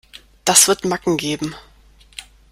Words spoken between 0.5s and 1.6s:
wird Macken geben.